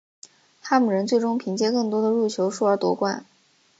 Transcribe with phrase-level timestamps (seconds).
[0.63, 3.23] 哈姆人最终凭借更多的入球数而夺冠。